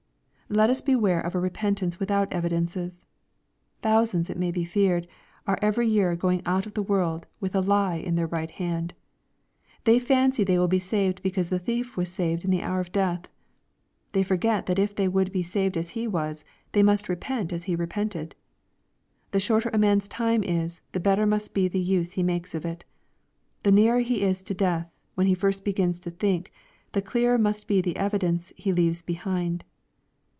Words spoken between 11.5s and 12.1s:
thief